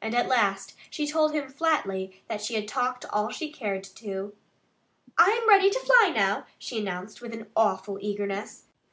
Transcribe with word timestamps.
And 0.00 0.14
at 0.14 0.28
last 0.28 0.76
she 0.90 1.08
told 1.08 1.32
him 1.32 1.48
flatly 1.50 2.22
that 2.28 2.40
she 2.40 2.54
had 2.54 2.68
talked 2.68 3.04
all 3.06 3.30
she 3.30 3.50
cared 3.50 3.82
to. 3.96 4.32
"I'm 5.18 5.48
ready 5.48 5.70
to 5.70 5.80
fly 5.80 6.12
now," 6.14 6.46
she 6.56 6.78
announced 6.78 7.20
with 7.20 7.34
an 7.34 7.50
awful 7.56 7.98
eagerness. 8.00 8.66